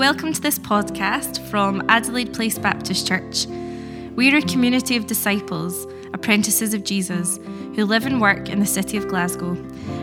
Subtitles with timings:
[0.00, 3.46] welcome to this podcast from Adelaide Place Baptist Church.
[4.16, 7.38] We're a community of disciples, apprentices of Jesus,
[7.76, 9.50] who live and work in the city of Glasgow,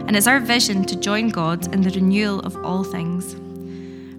[0.05, 3.35] and it's our vision to join God in the renewal of all things.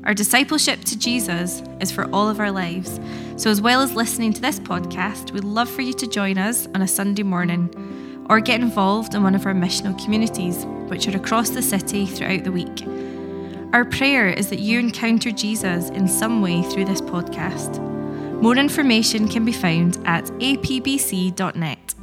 [0.04, 2.98] Our discipleship to Jesus is for all of our lives,
[3.36, 6.66] so as well as listening to this podcast, we'd love for you to join us
[6.74, 11.16] on a Sunday morning or get involved in one of our missional communities, which are
[11.16, 12.84] across the city throughout the week.
[13.74, 17.78] Our prayer is that you encounter Jesus in some way through this podcast.
[18.40, 21.94] More information can be found at apbc.net.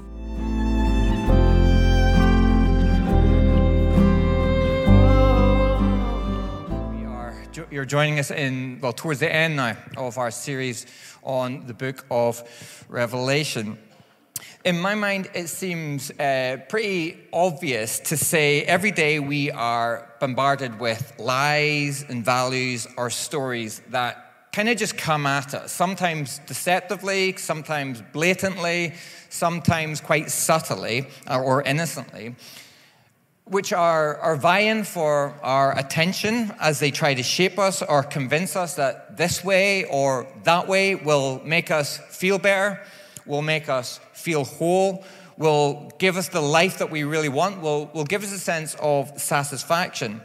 [6.93, 7.35] We are,
[7.71, 10.85] you're joining us in, well, towards the end now of our series
[11.23, 13.79] on the book of Revelation.
[14.65, 20.79] In my mind, it seems uh, pretty obvious to say every day we are bombarded
[20.79, 27.37] with lies and values or stories that kind of just come at us, sometimes deceptively,
[27.37, 28.95] sometimes blatantly,
[29.29, 32.35] sometimes quite subtly or innocently,
[33.43, 38.55] which are, are vying for our attention as they try to shape us or convince
[38.55, 42.81] us that this way or that way will make us feel better,
[43.25, 45.03] will make us feel whole,
[45.37, 48.75] will give us the life that we really want, will, will give us a sense
[48.79, 50.21] of satisfaction.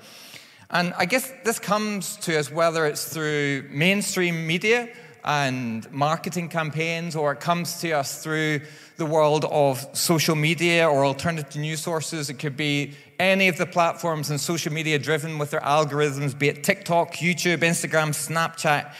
[0.70, 4.88] And I guess this comes to us whether it's through mainstream media
[5.24, 8.60] and marketing campaigns, or it comes to us through
[8.96, 12.30] the world of social media or alternative news sources.
[12.30, 16.48] It could be any of the platforms and social media driven with their algorithms, be
[16.48, 18.92] it TikTok, YouTube, Instagram, Snapchat.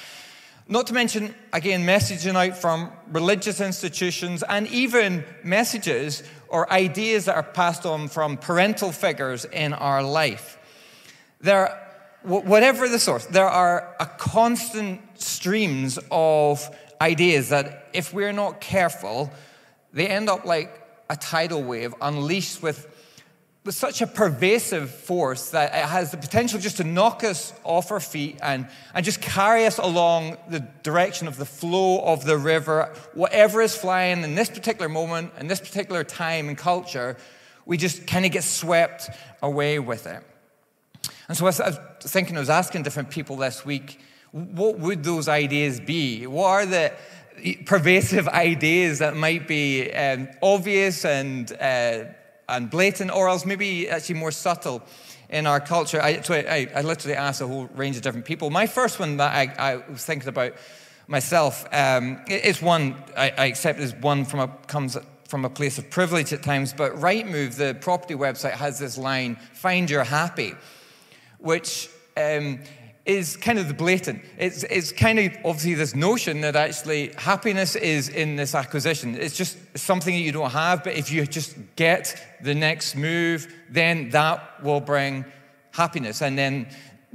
[0.71, 7.35] Not to mention, again, messaging out from religious institutions and even messages or ideas that
[7.35, 10.59] are passed on from parental figures in our life.
[11.41, 11.77] There,
[12.23, 16.65] whatever the source, there are a constant streams of
[17.01, 19.33] ideas that, if we're not careful,
[19.93, 22.87] they end up like a tidal wave unleashed with
[23.65, 27.91] with such a pervasive force that it has the potential just to knock us off
[27.91, 32.39] our feet and, and just carry us along the direction of the flow of the
[32.39, 32.95] river.
[33.13, 37.19] Whatever is flying in this particular moment, in this particular time and culture,
[37.67, 39.11] we just kind of get swept
[39.43, 40.23] away with it.
[41.29, 41.61] And so I was
[42.01, 44.01] thinking, I was asking different people this week,
[44.33, 46.27] what would those ideas be?
[46.27, 46.93] What are the
[47.67, 52.05] pervasive ideas that might be um, obvious and uh,
[52.51, 54.83] and blatant, or else maybe actually more subtle
[55.31, 56.03] in our culture.
[56.03, 58.51] I, I, I literally asked a whole range of different people.
[58.51, 60.55] My first one that I, I was thinking about
[61.07, 64.97] myself um, is one I, I accept is one from a comes
[65.29, 66.73] from a place of privilege at times.
[66.73, 70.55] But Rightmove, the property website, has this line: "Find your happy,"
[71.39, 72.61] which um,
[73.07, 74.23] is kind of the blatant.
[74.39, 79.17] It's, it's kind of obviously this notion that actually happiness is in this acquisition.
[79.17, 83.53] It's just something that you don't have, but if you just get the next move,
[83.71, 85.25] then that will bring
[85.73, 86.21] happiness.
[86.21, 86.69] And then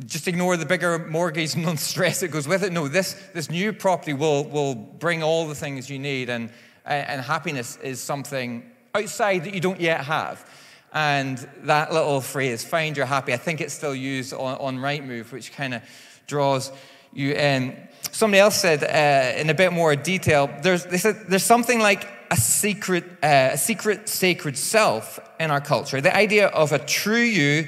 [0.06, 2.74] just ignore the bigger mortgage and the stress that goes with it.
[2.74, 6.50] No, this, this new property will, will bring all the things you need, and,
[6.86, 10.50] and happiness is something outside that you don't yet have.
[10.96, 15.30] And that little phrase, find your happy, I think it's still used on, on Rightmove,
[15.34, 15.82] which kind of
[16.26, 16.72] draws
[17.12, 17.76] you in.
[18.14, 22.08] Somebody else said uh, in a bit more detail, there's, they said there's something like
[22.32, 26.00] a secret, uh, a secret sacred self in our culture.
[26.00, 27.68] The idea of a true you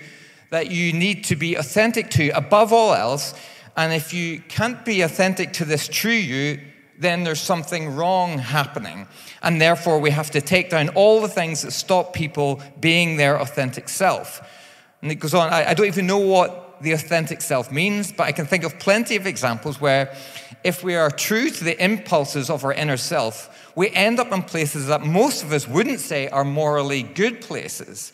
[0.49, 3.33] that you need to be authentic to above all else.
[3.75, 6.61] And if you can't be authentic to this true you,
[6.99, 9.07] then there's something wrong happening.
[9.41, 13.39] And therefore, we have to take down all the things that stop people being their
[13.39, 14.41] authentic self.
[15.01, 18.23] And it goes on, I, I don't even know what the authentic self means, but
[18.23, 20.15] I can think of plenty of examples where
[20.63, 24.41] if we are true to the impulses of our inner self, we end up in
[24.41, 28.11] places that most of us wouldn't say are morally good places.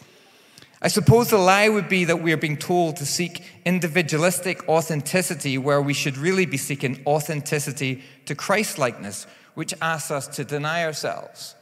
[0.84, 5.58] I suppose the lie would be that we are being told to seek individualistic authenticity
[5.58, 10.84] where we should really be seeking authenticity to Christ likeness, which asks us to deny
[10.84, 11.56] ourselves.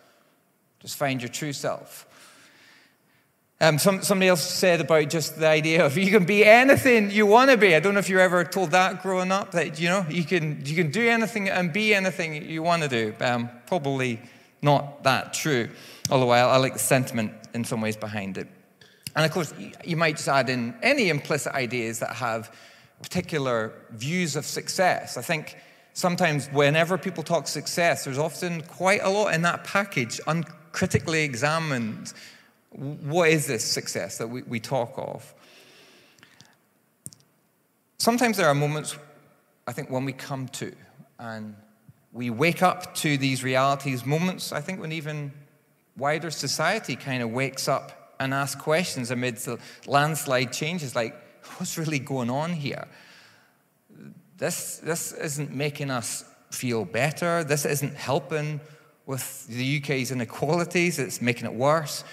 [0.79, 2.07] Just find your true self.
[3.61, 7.27] Um, some, somebody else said about just the idea of you can be anything you
[7.27, 7.75] want to be.
[7.75, 10.23] I don't know if you were ever told that growing up, that you know, you
[10.23, 13.13] can, you can do anything and be anything you want to do.
[13.23, 14.19] Um, probably
[14.63, 15.69] not that true,
[16.09, 18.47] although I, I like the sentiment in some ways behind it.
[19.15, 19.53] And of course,
[19.83, 22.55] you might just add in any implicit ideas that have
[23.01, 25.17] particular views of success.
[25.17, 25.57] I think
[25.93, 32.13] sometimes whenever people talk success, there's often quite a lot in that package, uncritically examined.
[32.69, 35.33] What is this success that we, we talk of?
[37.97, 38.95] Sometimes there are moments
[39.67, 40.73] I think, when we come to
[41.19, 41.55] and
[42.11, 45.31] we wake up to these realities, moments, I think, when even
[45.95, 51.15] wider society kind of wakes up and ask questions amidst the landslide changes like,
[51.57, 52.87] what's really going on here?
[54.37, 57.43] This, this isn't making us feel better.
[57.43, 58.59] This isn't helping
[59.05, 60.99] with the UK's inequalities.
[60.99, 62.03] It's making it worse.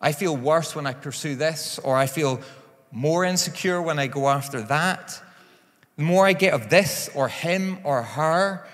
[0.00, 2.40] I feel worse when I pursue this, or I feel
[2.90, 5.20] more insecure when I go after that.
[5.96, 8.66] The more I get of this, or him, or her,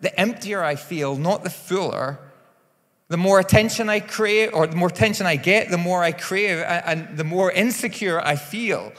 [0.00, 2.18] the emptier I feel, not the fuller.
[3.14, 6.58] The more attention I crave, or the more attention I get, the more I crave,
[6.58, 8.92] and the more insecure I feel.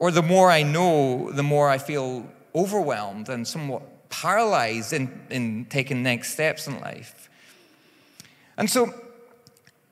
[0.00, 2.26] Or the more I know, the more I feel
[2.56, 7.30] overwhelmed and somewhat paralyzed in, in taking next steps in life.
[8.56, 8.92] And so,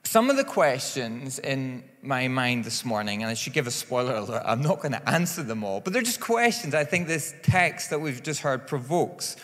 [0.03, 4.17] some of the questions in my mind this morning, and I should give a spoiler
[4.17, 7.33] alert, I'm not going to answer them all, but they're just questions I think this
[7.45, 9.37] text that we've just heard provokes.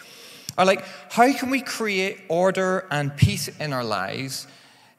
[0.58, 4.46] Are like, how can we create order and peace in our lives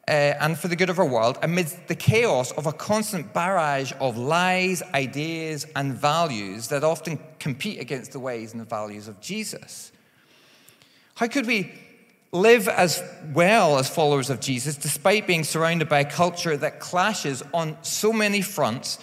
[0.08, 3.94] uh, and for the good of our world amidst the chaos of a constant barrage
[4.00, 9.20] of lies, ideas, and values that often compete against the ways and the values of
[9.22, 9.92] Jesus?
[11.16, 11.72] How could we
[12.32, 13.04] live as
[13.34, 18.14] well as followers of Jesus despite being surrounded by a culture that clashes on so
[18.14, 19.00] many fronts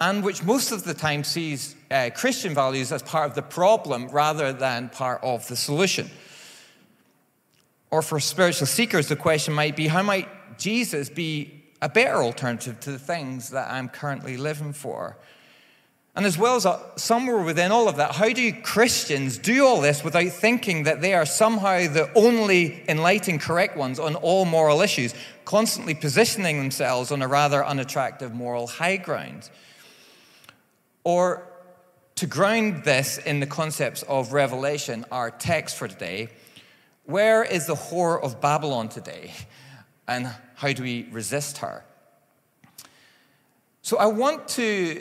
[0.00, 4.08] and which most of the time sees uh, Christian values as part of the problem
[4.08, 6.10] rather than part of the solution?
[7.90, 10.28] Or for spiritual seekers, the question might be how might
[10.58, 15.16] Jesus be a better alternative to the things that I'm currently living for?
[16.14, 19.82] And as well as uh, somewhere within all of that, how do Christians do all
[19.82, 24.80] this without thinking that they are somehow the only enlightened, correct ones on all moral
[24.80, 25.14] issues,
[25.44, 29.50] constantly positioning themselves on a rather unattractive moral high ground?
[31.06, 31.46] Or
[32.16, 36.30] to ground this in the concepts of Revelation, our text for today,
[37.04, 39.32] where is the whore of Babylon today?
[40.08, 41.84] And how do we resist her?
[43.82, 45.00] So I want to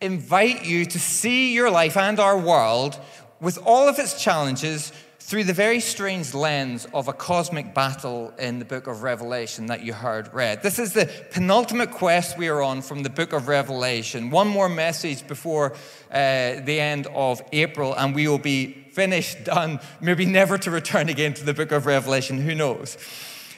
[0.00, 2.98] invite you to see your life and our world
[3.40, 4.90] with all of its challenges
[5.24, 9.82] through the very strange lens of a cosmic battle in the book of Revelation that
[9.82, 10.62] you heard read.
[10.62, 14.28] This is the penultimate quest we are on from the book of Revelation.
[14.28, 15.72] One more message before
[16.10, 21.08] uh, the end of April, and we will be finished, done, maybe never to return
[21.08, 22.38] again to the book of Revelation.
[22.38, 22.98] Who knows?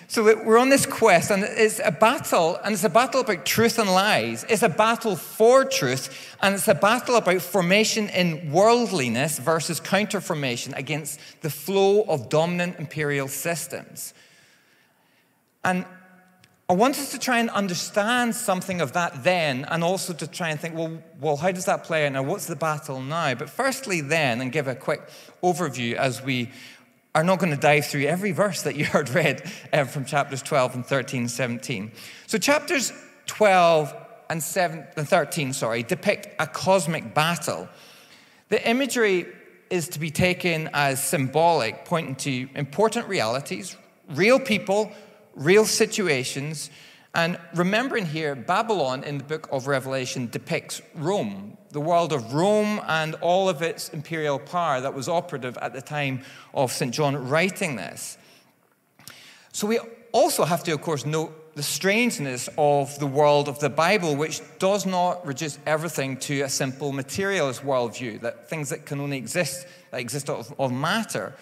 [0.09, 3.79] So we're on this quest, and it's a battle, and it's a battle about truth
[3.79, 4.45] and lies.
[4.49, 10.77] It's a battle for truth, and it's a battle about formation in worldliness versus counterformation
[10.77, 14.15] against the flow of dominant imperial systems.
[15.65, 15.85] And
[16.69, 20.51] I want us to try and understand something of that then, and also to try
[20.51, 22.23] and think, well, well, how does that play out now?
[22.23, 23.35] What's the battle now?
[23.35, 25.03] But firstly, then, and give a quick
[25.43, 26.51] overview as we
[27.17, 29.43] are not going to dive through every verse that you heard read
[29.73, 31.91] uh, from chapters 12 and 13 and 17.
[32.27, 32.93] So, chapters
[33.27, 33.95] 12
[34.29, 37.69] and, 7, and 13, sorry, depict a cosmic battle.
[38.51, 39.27] The imagery
[39.71, 43.77] is to be taken as symbolic, pointing to important realities,
[44.11, 44.93] real people,
[45.35, 46.71] real situations.
[47.17, 52.79] And remembering here, Babylon in the book of Revelation depicts Rome, the world of Rome
[52.87, 56.21] and all of its imperial power that was operative at the time
[56.53, 56.93] of St.
[56.93, 58.19] John writing this.
[59.53, 59.79] So we
[60.13, 64.43] also have to, of course, note the strangeness of the world of the Bible, which
[64.59, 69.67] does not reduce everything to a simple materialist worldview, that things that can only exist,
[69.91, 71.35] that exist of, of matter.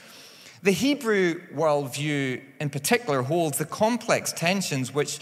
[0.62, 5.18] The Hebrew worldview, in particular, holds the complex tensions which,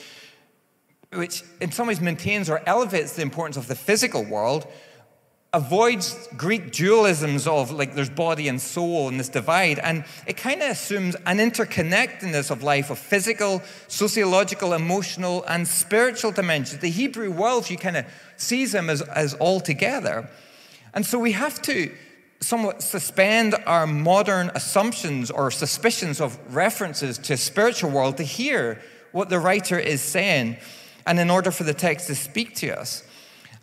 [1.14, 4.66] which in some ways maintains or elevates the importance of the physical world
[5.54, 10.62] avoids Greek dualisms of like there's body and soul and this divide, and it kind
[10.62, 16.80] of assumes an interconnectedness of life of physical, sociological, emotional, and spiritual dimensions.
[16.80, 18.06] The Hebrew worldview kind of
[18.38, 20.30] sees them as, as all together.
[20.94, 21.94] And so we have to
[22.40, 28.80] somewhat suspend our modern assumptions or suspicions of references to spiritual world to hear
[29.12, 30.56] what the writer is saying,
[31.06, 33.04] and in order for the text to speak to us.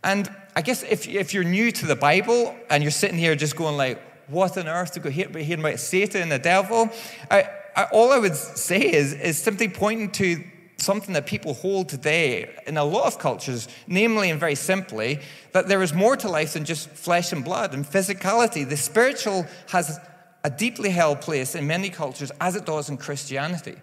[0.03, 3.55] And I guess if, if you're new to the Bible and you're sitting here just
[3.55, 6.89] going like, what on earth to go hear, about Satan and the devil,
[7.29, 10.43] I, I, all I would say is, is simply pointing to
[10.77, 15.19] something that people hold today in a lot of cultures, namely and very simply,
[15.51, 18.67] that there is more to life than just flesh and blood and physicality.
[18.67, 20.00] The spiritual has
[20.43, 23.75] a deeply held place in many cultures as it does in Christianity.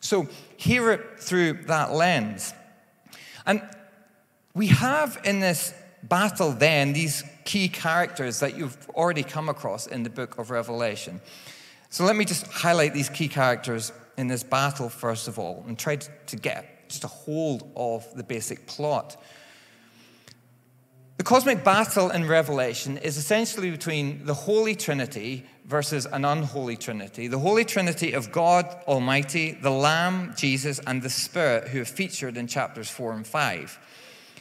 [0.00, 2.54] So hear it through that lens.
[3.46, 3.62] And
[4.54, 10.02] we have in this battle then these key characters that you've already come across in
[10.02, 11.20] the book of Revelation.
[11.90, 15.78] So let me just highlight these key characters in this battle, first of all, and
[15.78, 19.22] try to get just a hold of the basic plot.
[21.18, 27.28] The cosmic battle in Revelation is essentially between the Holy Trinity versus an unholy Trinity.
[27.28, 32.38] The Holy Trinity of God Almighty, the Lamb, Jesus, and the Spirit, who are featured
[32.38, 33.78] in chapters 4 and 5,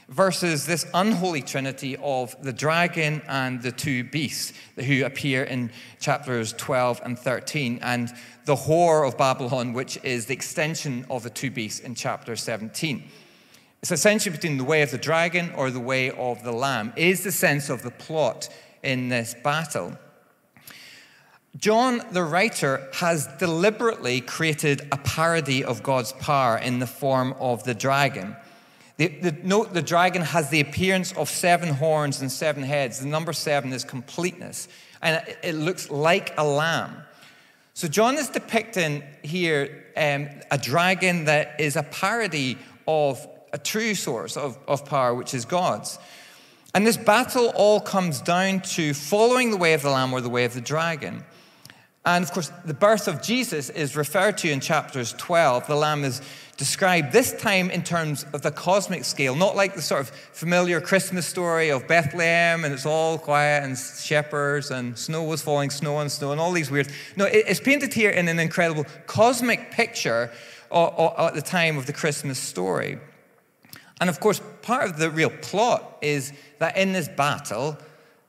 [0.08, 6.54] versus this unholy Trinity of the dragon and the two beasts, who appear in chapters
[6.54, 8.10] 12 and 13, and
[8.46, 13.04] the whore of Babylon, which is the extension of the two beasts in chapter 17.
[13.82, 17.24] It's essentially between the way of the dragon or the way of the lamb, is
[17.24, 18.48] the sense of the plot
[18.84, 19.98] in this battle.
[21.58, 27.64] John, the writer, has deliberately created a parody of God's power in the form of
[27.64, 28.36] the dragon.
[28.98, 33.00] The, the, note the dragon has the appearance of seven horns and seven heads.
[33.00, 34.68] The number seven is completeness,
[35.02, 36.98] and it, looks like a lamb.
[37.74, 43.96] So, John is depicting here um, a dragon that is a parody of a true
[43.96, 46.00] source of, of power, which is God's.
[46.74, 50.30] And this battle all comes down to following the way of the Lamb or the
[50.30, 51.26] way of the dragon.
[52.04, 55.68] And of course, the birth of Jesus is referred to in chapters 12.
[55.68, 56.22] The Lamb is
[56.58, 60.82] described this time in terms of the cosmic scale, not like the sort of familiar
[60.82, 66.00] Christmas story of Bethlehem and it's all quiet and shepherds and snow was falling, snow
[66.00, 66.88] and snow, and all these weird.
[67.18, 70.32] No, it's painted here in an incredible cosmic picture
[70.72, 73.00] uh, uh, at the time of the Christmas story.
[74.02, 77.78] And of course, part of the real plot is that in this battle,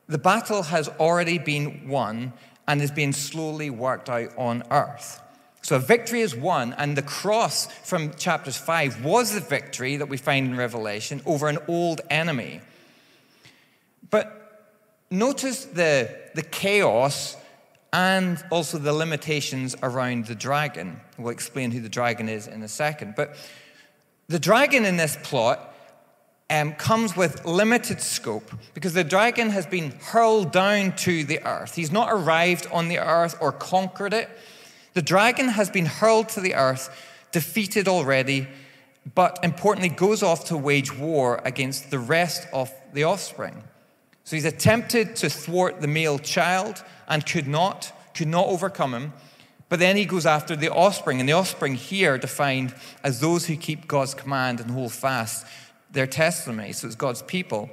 [0.07, 2.35] the battle has already been won
[2.69, 5.21] and is being slowly worked out on earth.
[5.63, 10.09] So a victory is won, and the cross from chapters 5 was the victory that
[10.09, 12.61] we find in Revelation over an old enemy.
[14.11, 14.75] But
[15.11, 17.37] notice the, the chaos
[17.93, 21.01] and also the limitations around the dragon.
[21.17, 23.15] We'll explain who the dragon is in a second.
[23.17, 23.37] But
[24.29, 25.75] the dragon in this plot
[26.51, 31.75] um, comes with limited scope because the dragon has been hurled down to the earth.
[31.75, 34.29] He's not arrived on the earth or conquered it.
[34.95, 36.91] The dragon has been hurled to the earth,
[37.33, 38.49] defeated already,
[39.15, 43.65] but importantly, goes off to wage war against the rest of the offspring.
[44.25, 49.13] So he's attempted to thwart the male child and could not, could not overcome him.
[49.73, 53.57] But then he goes after the offspring, and the offspring here defined as those who
[53.57, 55.47] keep God's command and hold fast
[55.91, 56.75] their testimony.
[56.75, 57.71] So it's God's people.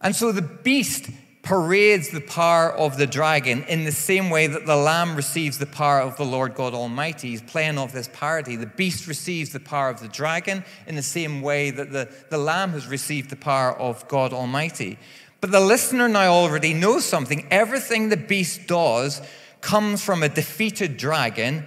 [0.00, 1.10] And so the beast
[1.42, 5.66] parades the power of the dragon in the same way that the lamb receives the
[5.66, 7.28] power of the Lord God Almighty.
[7.28, 8.56] He's playing off this parody.
[8.56, 12.38] The beast receives the power of the dragon in the same way that the, the
[12.38, 14.98] lamb has received the power of God Almighty.
[15.42, 17.46] But the listener now already knows something.
[17.50, 19.20] Everything the beast does
[19.60, 21.64] comes from a defeated dragon,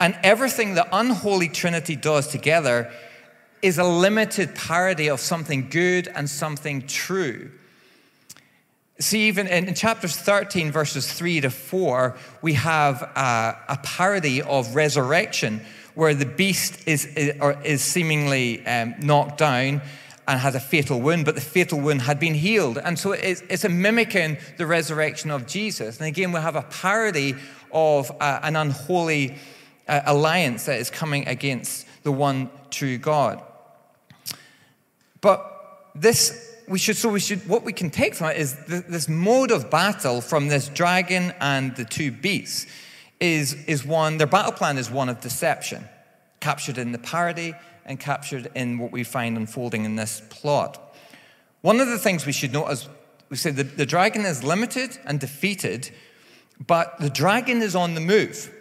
[0.00, 2.90] and everything the unholy Trinity does together
[3.62, 7.50] is a limited parody of something good and something true.
[9.00, 14.74] See, even in, chapters 13, verses 3 to 4, we have a, a parody of
[14.74, 15.60] resurrection
[15.94, 19.82] where the beast is, is, is seemingly um, knocked down
[20.28, 22.76] and has a fatal wound, but the fatal wound had been healed.
[22.76, 25.98] And so it's, it's a mimicking the resurrection of Jesus.
[25.98, 27.34] And again, we have a parody
[27.72, 29.36] of uh, an unholy
[29.88, 33.42] uh, alliance that is coming against the one true God.
[35.22, 39.08] But this we should so we should what we can take from it is this
[39.08, 42.66] mode of battle from this dragon and the two beasts
[43.20, 45.82] is, is one their battle plan is one of deception
[46.40, 47.54] captured in the parody
[47.88, 50.94] and captured in what we find unfolding in this plot.
[51.62, 52.88] One of the things we should note is
[53.28, 55.90] we said the, the dragon is limited and defeated,
[56.64, 58.52] but the dragon is on the move,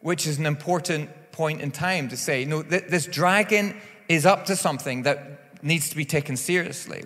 [0.00, 3.76] which is an important point in time to say, no, th- this dragon
[4.08, 7.04] is up to something that needs to be taken seriously.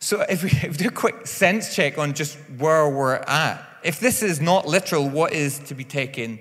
[0.00, 3.64] So if we, if we do a quick sense check on just where we're at,
[3.82, 6.38] if this is not literal, what is to be taken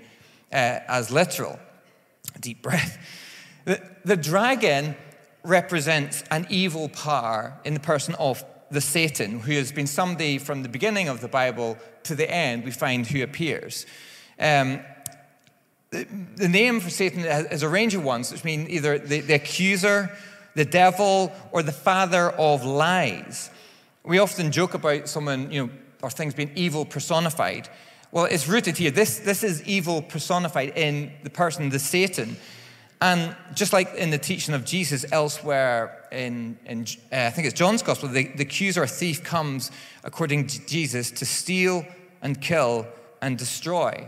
[0.51, 1.59] uh, as literal?
[2.35, 2.97] A deep breath.
[3.65, 4.95] The, the dragon
[5.43, 10.63] represents an evil power in the person of the Satan, who has been somebody from
[10.63, 13.85] the beginning of the Bible to the end, we find who appears.
[14.39, 14.79] Um,
[15.91, 20.09] the, name for Satan is a range of ones, which mean either the, the accuser,
[20.55, 23.49] the devil, or the father of lies.
[24.03, 27.69] We often joke about someone, you know, or things being evil personified.
[28.11, 28.91] Well, it's rooted here.
[28.91, 32.37] This, this is evil personified in the person, the Satan.
[33.01, 37.57] And just like in the teaching of Jesus elsewhere in, in uh, I think it's
[37.57, 39.71] John's gospel, the, the accuser or thief comes,
[40.03, 41.83] according to Jesus, to steal
[42.21, 42.87] and kill
[43.19, 44.07] and destroy.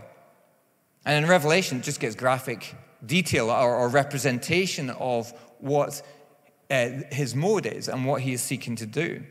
[1.04, 6.00] And in Revelation, it just gets graphic detail or, or representation of what
[6.70, 9.24] uh, his mode is and what he is seeking to do.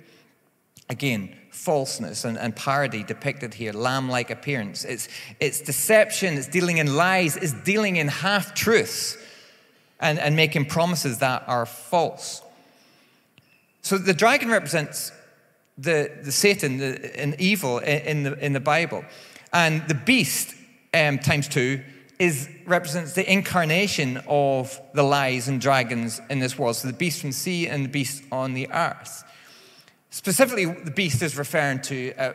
[0.89, 4.84] Again, falseness and, and parody depicted here, lamb like appearance.
[4.84, 5.08] It's,
[5.39, 9.17] it's deception, it's dealing in lies, it's dealing in half truths
[10.03, 12.41] and, and making promises that are false.
[13.81, 15.12] So the dragon represents
[15.77, 19.03] the, the Satan, the, an evil in the, in the Bible.
[19.51, 20.53] And the beast,
[20.93, 21.81] um, times two,
[22.19, 26.75] is, represents the incarnation of the lies and dragons in this world.
[26.75, 29.24] So the beast from the sea and the beast on the earth.
[30.10, 32.33] Specifically, the beast is referring to, uh,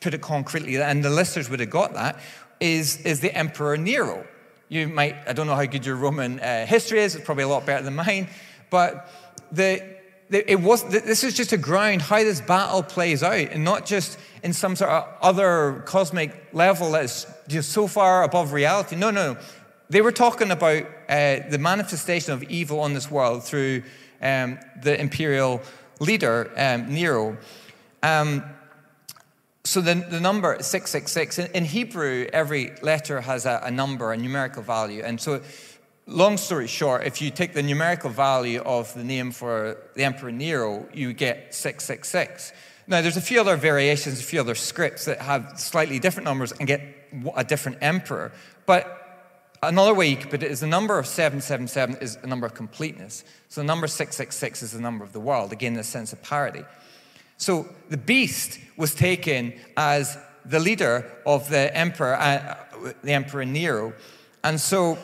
[0.00, 2.18] put it concretely, and the listeners would have got that,
[2.60, 4.26] is, is the Emperor Nero.
[4.68, 7.48] You might, I don't know how good your Roman uh, history is, it's probably a
[7.48, 8.28] lot better than mine,
[8.70, 9.10] but
[9.52, 9.82] the,
[10.30, 14.18] it was, this is just a ground how this battle plays out, and not just
[14.42, 18.96] in some sort of other cosmic level that's just so far above reality.
[18.96, 19.40] No, no, no.
[19.90, 23.82] They were talking about uh, the manifestation of evil on this world through
[24.22, 25.60] um, the imperial
[26.00, 27.36] leader, um, Nero.
[28.02, 28.42] Um,
[29.66, 34.16] so the, the number 666, in, in Hebrew, every letter has a, a number, a
[34.16, 35.02] numerical value.
[35.02, 35.40] And so
[36.06, 40.30] long story short, if you take the numerical value of the name for the Emperor
[40.30, 42.52] Nero, you get 666.
[42.86, 46.52] Now, there's a few other variations, a few other scripts that have slightly different numbers
[46.52, 46.82] and get
[47.34, 48.32] a different emperor.
[48.66, 49.00] But
[49.62, 52.52] another way you could put it is the number of 777 is a number of
[52.52, 53.24] completeness.
[53.48, 56.22] So the number 666 is the number of the world, again, in the sense of
[56.22, 56.64] parity.
[57.36, 62.56] So the beast was taken as the leader of the emperor, uh,
[63.02, 63.92] the Emperor Nero.
[64.42, 64.98] And so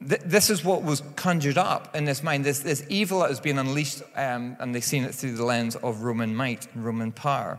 [0.00, 3.58] this is what was conjured up in this mind, this, this evil that was being
[3.58, 7.58] unleashed, um, and they've seen it through the lens of Roman might and Roman power.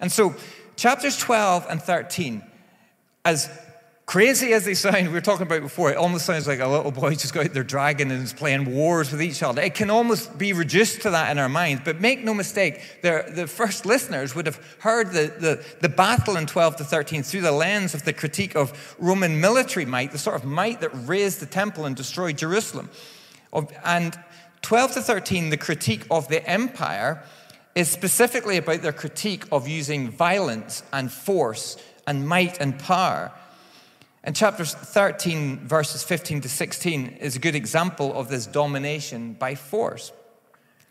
[0.00, 0.34] And so,
[0.76, 2.42] chapters 12 and 13,
[3.24, 3.48] as
[4.06, 6.90] Crazy as they sound, we were talking about before, it almost sounds like a little
[6.90, 9.62] boy just got out there dragging and is playing wars with each other.
[9.62, 11.82] It can almost be reduced to that in our minds.
[11.86, 16.44] But make no mistake, the first listeners would have heard the, the, the battle in
[16.44, 20.36] 12 to 13 through the lens of the critique of Roman military might, the sort
[20.36, 22.90] of might that razed the temple and destroyed Jerusalem.
[23.84, 24.18] And
[24.60, 27.22] 12 to 13, the critique of the empire,
[27.74, 33.32] is specifically about their critique of using violence and force and might and power
[34.24, 39.54] and chapter 13, verses 15 to 16, is a good example of this domination by
[39.54, 40.12] force,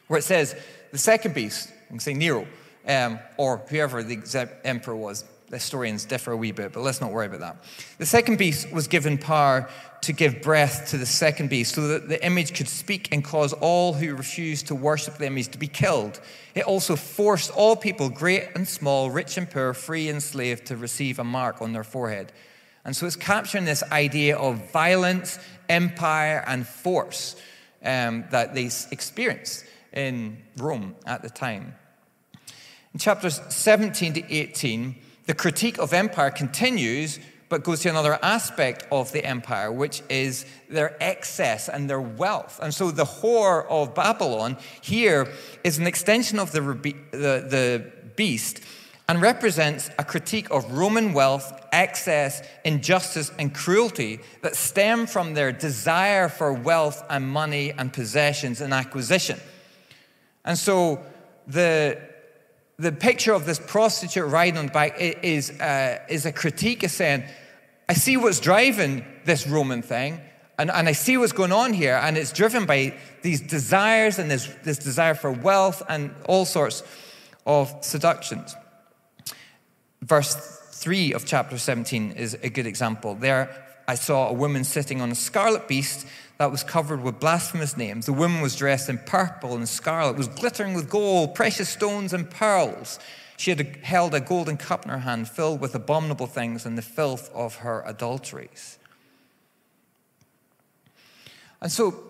[0.08, 0.56] where it says,
[0.92, 2.46] the second beast, I can say Nero,
[2.88, 5.26] um, or whoever the emperor was.
[5.50, 7.64] The historians differ a wee bit, but let's not worry about that.
[7.98, 9.68] The second beast was given power
[10.02, 13.54] to give breath to the second beast so that the image could speak and cause
[13.54, 16.20] all who refused to worship the image to be killed.
[16.54, 20.78] It also forced all people, great and small, rich and poor, free and slave, to
[20.78, 22.32] receive a mark on their forehead.
[22.86, 27.36] And so it's capturing this idea of violence, empire, and force
[27.84, 31.76] um, that they experienced in Rome at the time.
[32.94, 38.86] In chapters 17 to 18, the critique of empire continues, but goes to another aspect
[38.92, 42.60] of the empire, which is their excess and their wealth.
[42.62, 45.32] And so the whore of Babylon here
[45.64, 47.18] is an extension of the, the,
[47.48, 48.62] the beast
[49.08, 55.52] and represents a critique of Roman wealth, excess, injustice, and cruelty that stem from their
[55.52, 59.40] desire for wealth and money and possessions and acquisition.
[60.46, 61.02] And so
[61.48, 62.00] the,
[62.78, 67.24] the picture of this prostitute riding on back is, uh, is a critique of saying,
[67.90, 70.22] I see what's driving this Roman thing,
[70.58, 74.32] and, and I see what's going on here, and it's driven by these desires and
[74.32, 76.84] this, this desire for wealth and all sorts
[77.46, 78.56] of seductions.
[80.04, 80.36] Verse
[80.74, 83.16] 3 of chapter 17 is a good example.
[83.16, 83.50] There,
[83.88, 86.06] I saw a woman sitting on a scarlet beast
[86.40, 88.06] that was covered with blasphemous names.
[88.06, 92.30] The woman was dressed in purple and scarlet, was glittering with gold, precious stones, and
[92.30, 93.00] pearls.
[93.38, 96.82] She had held a golden cup in her hand filled with abominable things and the
[96.82, 98.80] filth of her adulteries.
[101.62, 102.04] And so,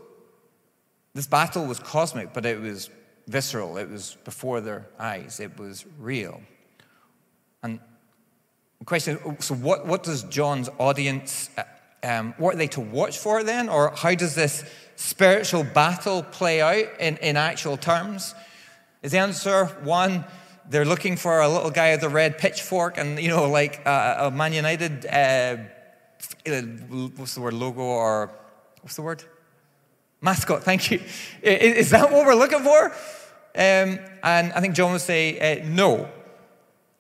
[1.14, 2.90] this battle was cosmic, but it was
[3.28, 3.78] visceral.
[3.78, 5.40] It was before their eyes.
[5.40, 6.42] It was real.
[8.86, 11.64] Question so, what, what does John's audience, uh,
[12.04, 13.70] um, what are they to watch for then?
[13.70, 14.66] Or how does this
[14.96, 18.36] spiritual battle play out in, in actual terms?
[19.02, 20.26] Is the answer one,
[20.70, 24.16] they're looking for a little guy with a red pitchfork and, you know, like a,
[24.22, 25.58] a Man United, uh,
[27.16, 28.32] what's the word, logo or
[28.82, 29.24] what's the word?
[30.22, 31.02] Mascot, thank you.
[31.42, 32.86] Is that what we're looking for?
[33.56, 36.10] Um, and I think John would say, uh, no.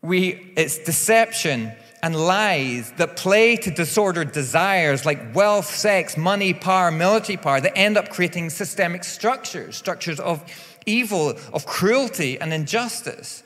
[0.03, 1.71] We, it's deception
[2.03, 7.77] and lies that play to disordered desires like wealth, sex, money, power, military power that
[7.77, 10.43] end up creating systemic structures, structures of
[10.85, 13.41] evil, of cruelty and injustice.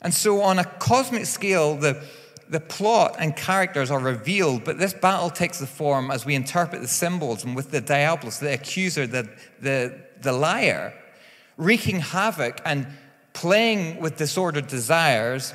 [0.00, 2.02] And so, on a cosmic scale, the,
[2.48, 6.82] the plot and characters are revealed, but this battle takes the form as we interpret
[6.82, 9.28] the symbols and with the diabolos, the accuser, the,
[9.60, 10.92] the, the liar,
[11.56, 12.88] wreaking havoc and
[13.32, 15.54] playing with disordered desires.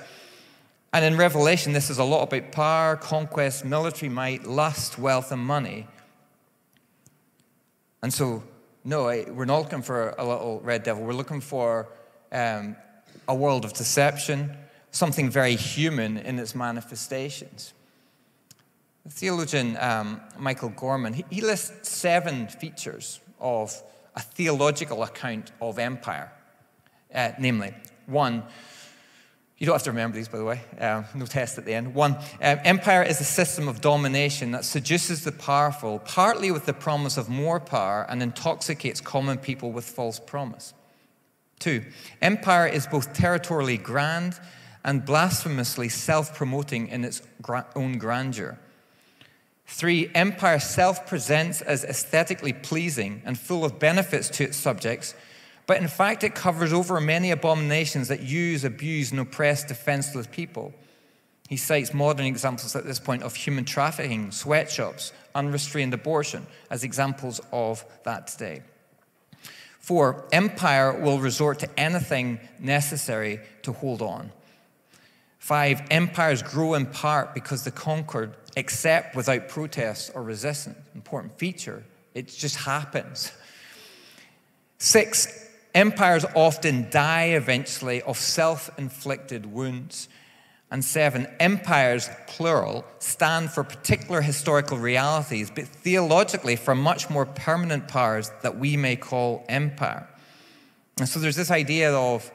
[0.94, 5.42] And in Revelation, this is a lot about power, conquest, military might, lust, wealth, and
[5.42, 5.88] money.
[8.02, 8.44] And so,
[8.84, 11.04] no, we're not looking for a little red devil.
[11.04, 11.90] We're looking for
[12.32, 12.76] um,
[13.28, 14.56] a world of deception,
[14.92, 17.74] something very human in its manifestations.
[19.06, 23.82] The theologian um, Michael Gorman, he, he lists seven features of
[24.16, 26.32] a theological account of empire.
[27.14, 27.74] Uh, namely,
[28.06, 28.44] one,
[29.58, 31.96] you don't have to remember these, by the way, uh, no test at the end.
[31.96, 36.74] One, um, empire is a system of domination that seduces the powerful, partly with the
[36.74, 40.74] promise of more power, and intoxicates common people with false promise.
[41.60, 41.84] Two,
[42.22, 44.40] empire is both territorially grand
[44.84, 48.60] and blasphemously self promoting in its gra- own grandeur.
[49.66, 55.16] Three, empire self presents as aesthetically pleasing and full of benefits to its subjects,
[55.68, 60.74] but in fact it covers over many abominations that use, abuse, and oppress defenseless people.
[61.48, 67.40] He cites modern examples at this point of human trafficking, sweatshops, unrestrained abortion as examples
[67.52, 68.64] of that today.
[69.80, 74.32] Four, empire will resort to anything necessary to hold on.
[75.40, 80.78] Five, empires grow in part because the conquered accept without protest or resistance.
[80.94, 83.32] Important feature, it just happens.
[84.78, 85.47] Six,
[85.78, 90.10] empires often die eventually of self inflicted wounds.
[90.70, 97.88] And seven, empires, plural, stand for particular historical realities, but theologically for much more permanent
[97.88, 100.10] powers that we may call empire.
[101.00, 102.30] And so there's this idea of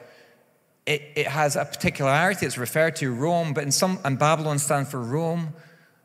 [0.87, 2.47] it, it has a particularity.
[2.47, 5.53] It's referred to Rome, but in some, and Babylon stands for Rome.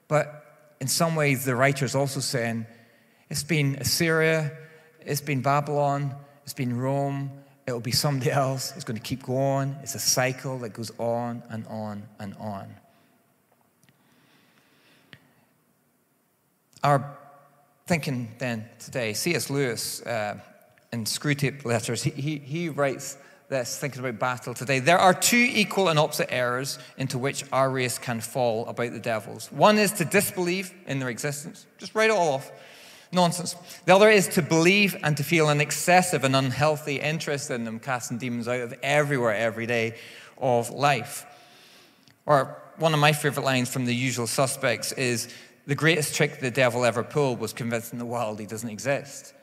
[0.07, 2.67] But in some ways, the writer is also saying
[3.31, 4.53] it's been Assyria,
[5.01, 6.15] it's been Babylon,
[6.49, 7.31] it's been Rome,
[7.67, 8.73] it'll be somebody else.
[8.75, 9.77] It's going to keep going.
[9.83, 12.75] It's a cycle that goes on and on and on.
[16.83, 17.19] Our
[17.87, 19.51] thinking then today, C.S.
[19.51, 20.39] Lewis, uh,
[20.91, 23.19] in Screwtape Letters, he, he, he writes
[23.51, 24.79] this, thinking about battle today.
[24.79, 29.01] There are two equal and opposite errors into which our race can fall about the
[29.01, 29.53] devils.
[29.53, 32.51] One is to disbelieve in their existence, just write it all off.
[33.11, 33.57] Nonsense.
[33.85, 37.79] The other is to believe and to feel an excessive and unhealthy interest in them,
[37.79, 39.97] casting demons out of everywhere, every day
[40.37, 41.25] of life.
[42.27, 45.29] Or one of my favorite lines from the usual suspects is
[45.67, 49.35] the greatest trick the devil ever pulled was convincing the world he doesn't exist.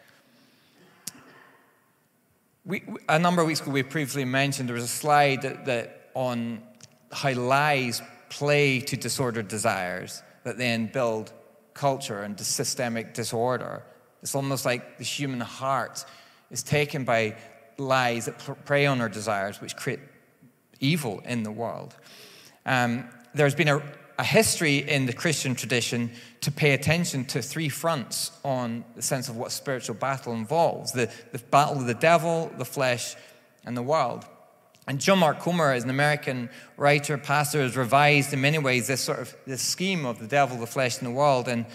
[2.65, 6.09] We, a number of weeks ago, we previously mentioned there was a slide that, that
[6.15, 6.63] on
[7.11, 11.31] how lies play to disordered desires that then build
[11.75, 13.83] culture and systemic disorder.
[14.23, 16.03] It's almost like the human heart
[16.49, 17.35] is taken by
[17.77, 19.99] lies that prey on our desires, which create
[20.79, 21.95] evil in the world.
[22.65, 23.83] Um, there's been a,
[24.17, 26.11] a history in the Christian tradition
[26.41, 31.11] to pay attention to three fronts on the sense of what spiritual battle involves the,
[31.33, 33.15] the battle of the devil, the flesh,
[33.65, 34.25] and the world.
[34.87, 39.01] And John Mark Comer is an American writer, pastor, has revised in many ways this
[39.01, 41.65] sort of this scheme of the devil, the flesh, and the world in,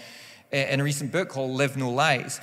[0.51, 2.39] in a recent book called Live No Lies.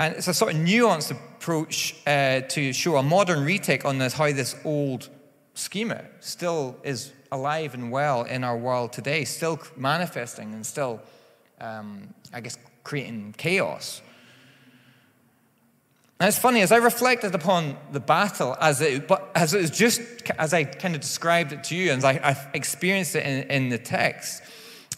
[0.00, 4.12] And it's a sort of nuanced approach uh, to show a modern retake on this,
[4.12, 5.08] how this old
[5.54, 11.00] schema still is alive and well in our world today, still manifesting and still,
[11.60, 14.02] um, I guess, creating chaos.
[16.20, 19.70] And it's funny, as I reflected upon the battle, as it, but as it was
[19.70, 20.00] just,
[20.36, 23.68] as I kind of described it to you, and I, I experienced it in, in
[23.68, 24.42] the text,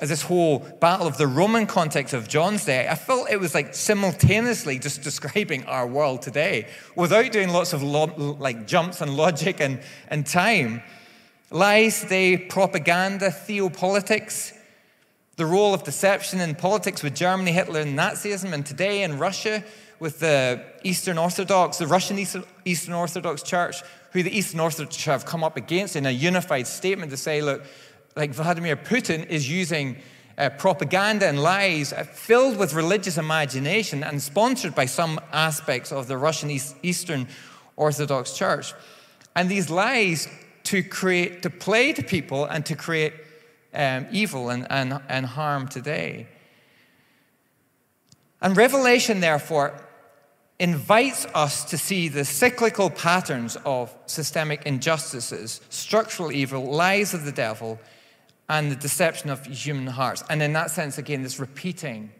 [0.00, 3.54] as this whole battle of the Roman context of John's day, I felt it was
[3.54, 9.14] like simultaneously just describing our world today without doing lots of lo- like jumps and
[9.14, 10.82] logic and, and time.
[11.50, 14.56] Lies today, propaganda, theopolitics,
[15.36, 19.62] the role of deception in politics with Germany, Hitler, and Nazism, and today in Russia
[20.00, 22.18] with the Eastern Orthodox, the Russian
[22.64, 23.82] Eastern Orthodox Church,
[24.12, 27.62] who the Eastern Orthodox have come up against in a unified statement to say, look,
[28.16, 29.98] like Vladimir Putin is using
[30.38, 36.08] uh, propaganda and lies uh, filled with religious imagination and sponsored by some aspects of
[36.08, 37.28] the Russian East, Eastern
[37.76, 38.72] Orthodox Church.
[39.36, 40.28] And these lies
[40.64, 43.12] to create, to play to people and to create
[43.74, 46.26] um, evil and, and, and harm today.
[48.40, 49.74] And Revelation, therefore,
[50.60, 57.32] invites us to see the cyclical patterns of systemic injustices, structural evil, lies of the
[57.32, 57.80] devil,
[58.48, 60.22] and the deception of human hearts.
[60.28, 62.12] And in that sense, again, this repeating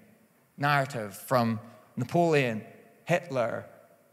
[0.56, 1.60] narrative from
[1.96, 2.64] Napoleon,
[3.04, 3.66] Hitler,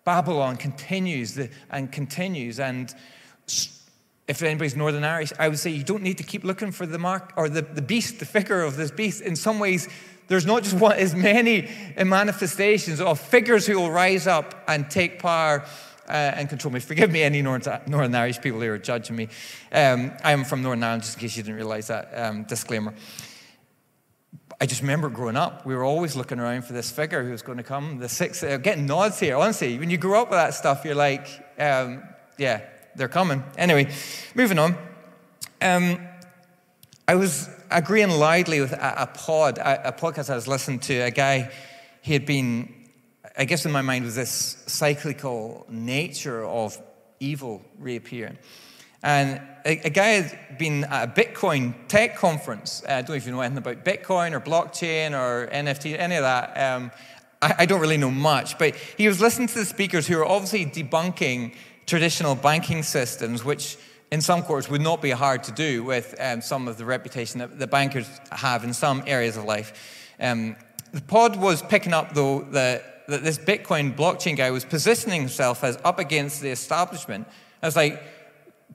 [0.04, 2.60] Babylon continues and continues.
[2.60, 2.94] And
[4.28, 7.00] if anybody's Northern Irish, I would say you don't need to keep looking for the
[7.00, 9.22] mark or the, the beast, the figure of this beast.
[9.22, 9.88] In some ways,
[10.28, 15.20] there's not just one, as many manifestations of figures who will rise up and take
[15.20, 15.66] power
[16.08, 16.80] uh, and control me.
[16.80, 19.28] Forgive me, any Northern, Northern Irish people who are judging me.
[19.72, 22.12] Um, I am from Northern Ireland, just in case you didn't realize that.
[22.14, 22.94] Um, disclaimer.
[24.60, 27.44] I just remember growing up, we were always looking around for this figure who was
[27.44, 28.00] going to come.
[28.00, 29.36] The six, uh, getting nods here.
[29.36, 31.28] Honestly, when you grow up with that stuff, you're like,
[31.60, 32.02] um,
[32.40, 32.62] yeah,
[32.96, 33.44] they're coming.
[33.58, 33.94] Anyway,
[34.34, 34.76] moving on.
[35.62, 36.00] Um,
[37.08, 41.00] I was agreeing loudly with a, a pod, a, a, podcast I was listening to.
[41.00, 41.52] A guy,
[42.02, 42.74] he had been,
[43.38, 46.82] I guess in my mind was this cyclical nature of
[47.20, 48.38] evil reappearing.
[49.04, 52.84] And a, guy had been at a Bitcoin tech conference.
[52.88, 56.58] Uh, I don't you know anything about Bitcoin or blockchain or NFT, any of that.
[56.58, 56.92] Um,
[57.42, 60.26] I, I don't really know much, but he was listening to the speakers who were
[60.26, 61.54] obviously debunking
[61.86, 63.78] traditional banking systems, which
[64.12, 67.40] in some quarters would not be hard to do with um, some of the reputation
[67.40, 70.06] that the bankers have in some areas of life.
[70.20, 70.56] Um,
[70.94, 75.64] the pod was picking up, though, that, that this Bitcoin blockchain guy was positioning himself
[75.64, 77.28] as up against the establishment.
[77.62, 78.02] I was like,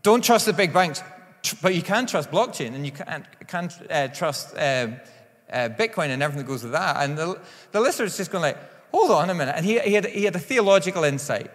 [0.02, 1.02] don't trust the big banks,
[1.62, 4.88] but you can trust blockchain and you can't, can't uh, trust uh,
[5.50, 7.02] uh, Bitcoin and everything that goes with that.
[7.02, 7.40] And the,
[7.72, 8.58] the is just going like,
[8.90, 9.54] hold on a minute.
[9.56, 11.50] And he, he, had, he had a theological insight.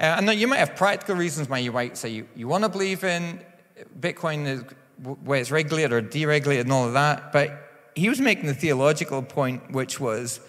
[0.00, 2.70] Uh, and you might have practical reasons why you might say you, you want to
[2.70, 3.38] believe in
[4.00, 4.64] Bitcoin
[5.24, 9.22] where it's regulated or deregulated and all of that, but he was making the theological
[9.22, 10.40] point, which was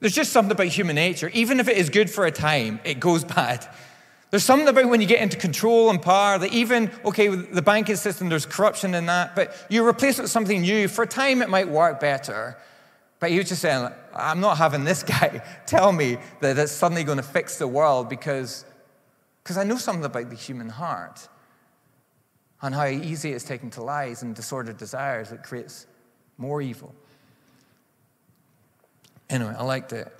[0.00, 1.28] there's just something about human nature.
[1.34, 3.68] Even if it is good for a time, it goes bad.
[4.30, 7.62] There's something about when you get into control and power that even, okay, with the
[7.62, 10.86] banking system, there's corruption in that, but you replace it with something new.
[10.86, 12.58] For a time, it might work better.
[13.20, 17.04] But he was just saying, I'm not having this guy tell me that it's suddenly
[17.04, 18.64] going to fix the world because
[19.48, 21.26] because I know something about the human heart
[22.60, 25.86] and how easy it is taken to lies and disordered desires that creates
[26.36, 26.94] more evil.
[29.30, 30.14] Anyway, I liked it.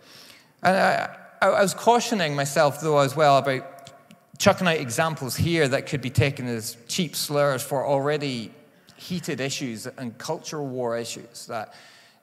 [0.63, 3.91] And I, I was cautioning myself, though, as well, about
[4.39, 8.51] chucking out examples here that could be taken as cheap slurs for already
[8.97, 11.75] heated issues and culture war issues that,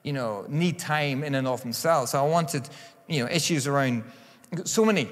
[0.02, 2.13] you know, need time in and of themselves.
[2.13, 2.68] So I wanted,
[3.08, 4.06] you know, issues around
[4.63, 5.08] so many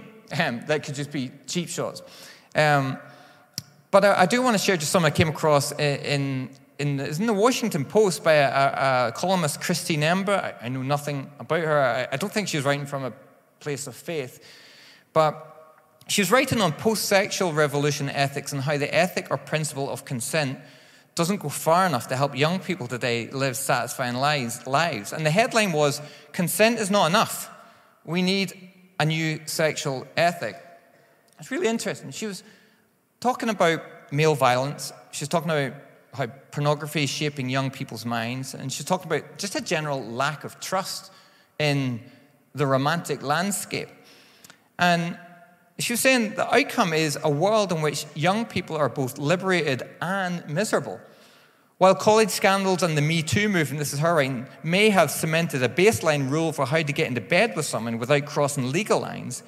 [0.67, 2.02] that could just be cheap shots.
[2.56, 2.98] Um,
[3.91, 7.26] but I, I, do want to share just something I came across in, in, in
[7.26, 10.30] the Washington Post by a, a, columnist, Christine Emba.
[10.30, 11.82] I, I, know nothing about her.
[11.82, 13.13] I, I don't think she was writing from a
[13.60, 14.43] place of faith.
[15.13, 15.54] But
[16.08, 20.06] she was writing on post sexual revolution ethics and how the ethic or principle of
[20.06, 20.60] consent
[21.15, 25.13] doesn't go far enough to help young people today live satisfying lives.
[25.13, 27.50] And the headline was Consent is not enough.
[28.04, 30.56] We need a new sexual ethic.
[31.39, 32.12] It's really interesting.
[32.12, 32.43] She was
[33.19, 34.93] talking about male violence.
[35.12, 35.73] She's talking about
[36.13, 38.53] how pornography is shaping young people's minds.
[38.53, 41.12] And she's talking about just a general lack of trust
[41.60, 42.01] in
[42.53, 43.89] the romantic landscape.
[44.77, 45.17] And
[45.79, 49.84] she was saying the outcome is a world in which young people are both liberated
[50.01, 50.99] and miserable.
[51.77, 55.63] While college scandals and the Me Too movement, this is her writing, may have cemented
[55.63, 59.43] a baseline rule for how to get into bed with someone without crossing legal lines,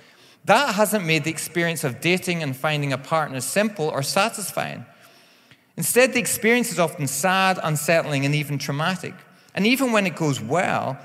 [0.45, 4.85] that hasn't made the experience of dating and finding a partner simple or satisfying.
[5.77, 9.13] Instead, the experience is often sad, unsettling, and even traumatic.
[9.53, 10.97] And even when it goes well,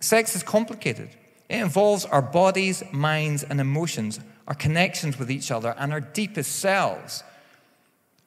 [0.00, 1.10] sex is complicated.
[1.48, 6.56] It involves our bodies, minds, and emotions, our connections with each other, and our deepest
[6.60, 7.22] selves.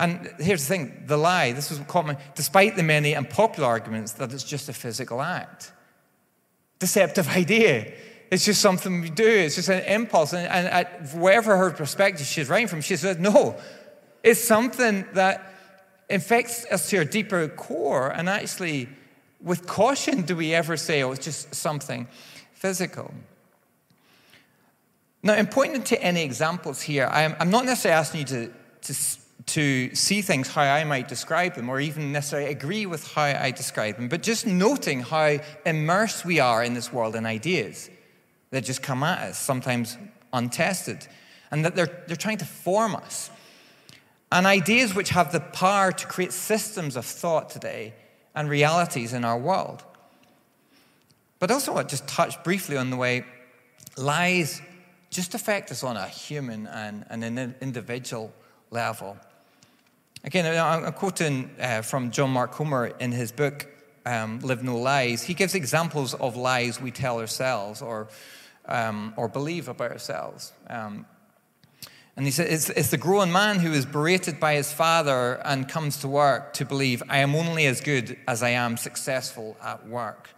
[0.01, 4.13] And here's the thing the lie, this is common, despite the many and popular arguments
[4.13, 5.71] that it's just a physical act.
[6.79, 7.93] Deceptive idea.
[8.31, 10.33] It's just something we do, it's just an impulse.
[10.33, 13.55] And, and at wherever her perspective she's writing from, she said, no,
[14.23, 15.53] it's something that
[16.09, 18.09] infects us to our deeper core.
[18.09, 18.89] And actually,
[19.39, 22.07] with caution, do we ever say, oh, it's just something
[22.53, 23.13] physical?
[25.21, 29.20] Now, in pointing to any examples here, I'm, I'm not necessarily asking you to, to
[29.47, 33.51] to see things how I might describe them, or even necessarily agree with how I
[33.51, 37.89] describe them, but just noting how immersed we are in this world in ideas
[38.51, 39.97] that just come at us, sometimes
[40.33, 41.07] untested,
[41.49, 43.29] and that they're, they're trying to form us.
[44.31, 47.93] And ideas which have the power to create systems of thought today
[48.33, 49.83] and realities in our world.
[51.39, 53.25] But also, I just touched briefly on the way
[53.97, 54.61] lies
[55.09, 58.31] just affect us on a human and, and an individual
[58.69, 59.17] level.
[60.23, 63.67] Again, I'm quoting uh, from John Mark Comer in his book,
[64.05, 65.23] um, Live No Lies.
[65.23, 68.07] He gives examples of lies we tell ourselves or,
[68.67, 70.53] um, or believe about ourselves.
[70.69, 71.07] Um,
[72.15, 75.67] and he says, it's, it's the grown man who is berated by his father and
[75.67, 79.87] comes to work to believe, I am only as good as I am successful at
[79.87, 80.29] work.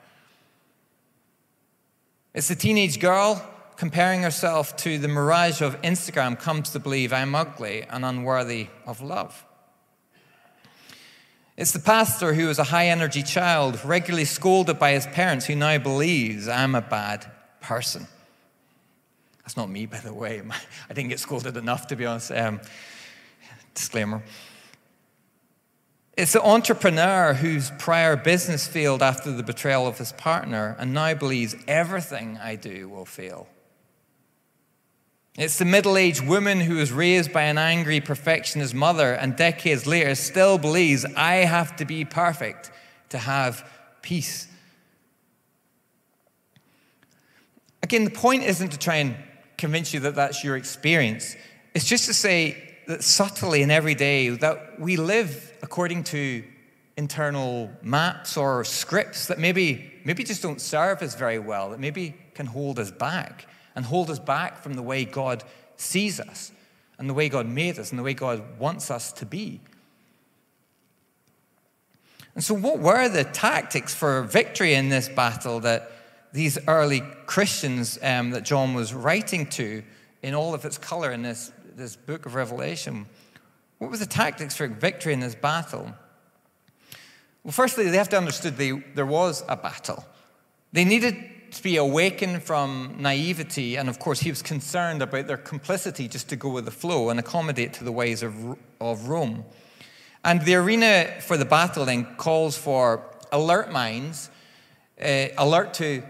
[2.33, 7.35] It's the teenage girl comparing herself to the mirage of Instagram comes to believe I'm
[7.35, 9.43] ugly and unworthy of love.
[11.55, 15.55] It's the pastor who was a high energy child, regularly scolded by his parents, who
[15.55, 18.07] now believes I'm a bad person.
[19.43, 20.41] That's not me, by the way.
[20.89, 22.31] I didn't get scolded enough, to be honest.
[22.31, 22.59] Um,
[23.75, 24.23] disclaimer.
[26.15, 31.13] It's the entrepreneur whose prior business failed after the betrayal of his partner and now
[31.15, 33.47] believes everything I do will fail.
[35.35, 39.87] It's the middle aged woman who was raised by an angry perfectionist mother and decades
[39.87, 42.69] later still believes I have to be perfect
[43.09, 43.67] to have
[44.03, 44.47] peace.
[47.81, 49.15] Again, the point isn't to try and
[49.57, 51.35] convince you that that's your experience,
[51.73, 56.43] it's just to say that subtly and every day that we live according to
[56.95, 62.13] internal maps or scripts that maybe, maybe just don't serve us very well, that maybe
[62.35, 65.43] can hold us back and hold us back from the way God
[65.77, 66.51] sees us
[66.97, 69.59] and the way God made us and the way God wants us to be.
[72.35, 75.91] And so, what were the tactics for victory in this battle that
[76.31, 79.83] these early Christians um, that John was writing to
[80.23, 83.05] in all of its color in this, this book of Revelation?
[83.77, 85.93] What were the tactics for victory in this battle?
[87.43, 90.05] Well, firstly, they have to understand they, there was a battle.
[90.71, 91.15] They needed
[91.53, 96.29] to be awakened from naivety, and of course, he was concerned about their complicity just
[96.29, 99.45] to go with the flow and accommodate to the ways of, of Rome.
[100.23, 104.29] And the arena for the battle then calls for alert minds,
[105.01, 106.03] uh, alert to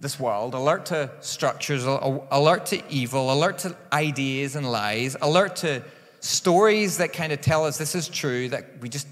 [0.00, 5.82] this world, alert to structures, alert to evil, alert to ideas and lies, alert to
[6.20, 9.08] stories that kind of tell us this is true, that we just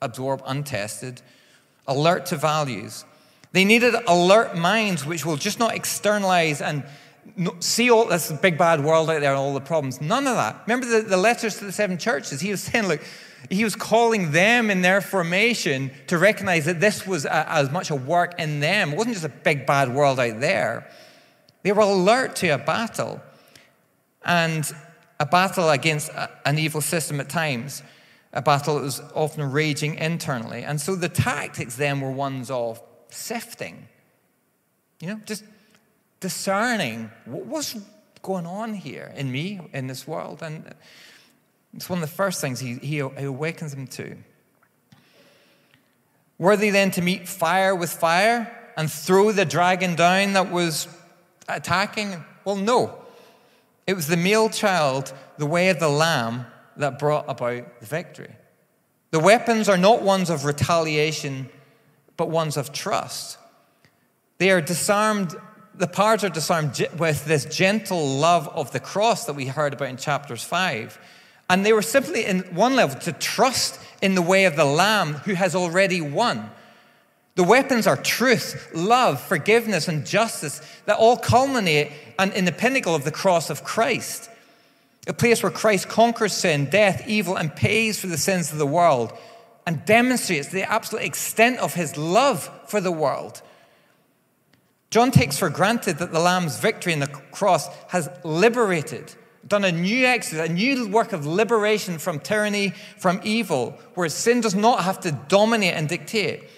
[0.00, 1.20] absorb untested,
[1.86, 3.04] alert to values.
[3.52, 6.84] They needed alert minds which will just not externalize and
[7.60, 10.00] see all this big bad world out there and all the problems.
[10.00, 10.62] None of that.
[10.66, 12.40] Remember the, the letters to the seven churches?
[12.40, 13.02] He was saying, look,
[13.50, 17.90] he was calling them in their formation to recognize that this was a, as much
[17.90, 18.92] a work in them.
[18.92, 20.90] It wasn't just a big bad world out there.
[21.62, 23.20] They were alert to a battle
[24.24, 24.70] and
[25.20, 27.82] a battle against a, an evil system at times,
[28.32, 30.62] a battle that was often raging internally.
[30.62, 32.80] And so the tactics then were ones of
[33.10, 33.88] sifting,
[35.00, 35.44] you know, just
[36.20, 37.76] discerning what's
[38.22, 40.42] going on here in me, in this world.
[40.42, 40.74] And
[41.74, 44.16] it's one of the first things he, he, awakens them to.
[46.38, 50.88] Were they then to meet fire with fire and throw the dragon down that was
[51.48, 52.24] attacking?
[52.44, 52.94] Well, no.
[53.86, 58.30] It was the male child, the way of the lamb, that brought about the victory.
[59.10, 61.48] The weapons are not ones of retaliation
[62.18, 63.38] but ones of trust.
[64.36, 65.34] They are disarmed,
[65.74, 69.88] the powers are disarmed with this gentle love of the cross that we heard about
[69.88, 70.98] in chapters 5.
[71.48, 75.14] And they were simply, in one level, to trust in the way of the Lamb
[75.14, 76.50] who has already won.
[77.36, 83.04] The weapons are truth, love, forgiveness, and justice that all culminate in the pinnacle of
[83.04, 84.28] the cross of Christ.
[85.06, 88.66] A place where Christ conquers sin, death, evil, and pays for the sins of the
[88.66, 89.16] world
[89.68, 93.42] and demonstrates the absolute extent of his love for the world.
[94.88, 99.14] John takes for granted that the Lamb's victory in the cross has liberated,
[99.46, 104.40] done a new exodus, a new work of liberation from tyranny, from evil, where sin
[104.40, 106.48] does not have to dominate and dictate.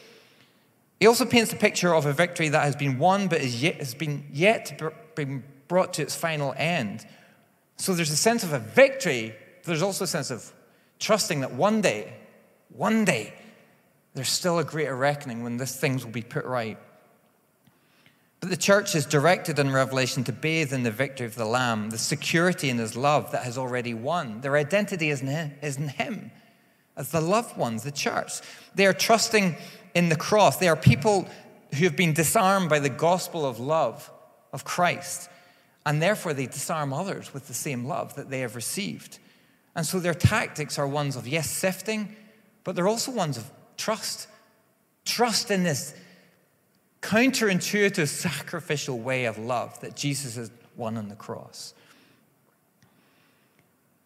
[1.00, 3.78] He also paints a picture of a victory that has been won but is yet,
[3.78, 7.04] has been yet to be brought to its final end.
[7.76, 9.34] So there's a sense of a victory,
[9.64, 10.52] there's also a sense of
[11.00, 12.12] trusting that one day
[12.74, 13.34] one day,
[14.14, 16.78] there's still a greater reckoning when these things will be put right.
[18.40, 21.90] But the church is directed in Revelation to bathe in the victory of the Lamb,
[21.90, 24.40] the security in his love that has already won.
[24.40, 26.30] Their identity is in him, is in him
[26.96, 28.40] as the loved ones, the church.
[28.74, 29.56] They are trusting
[29.94, 30.56] in the cross.
[30.56, 31.28] They are people
[31.74, 34.10] who have been disarmed by the gospel of love
[34.52, 35.30] of Christ.
[35.86, 39.18] And therefore, they disarm others with the same love that they have received.
[39.74, 42.14] And so their tactics are ones of, yes, sifting,
[42.64, 44.28] but they're also ones of trust.
[45.04, 45.94] Trust in this
[47.02, 51.74] counterintuitive, sacrificial way of love that Jesus has won on the cross.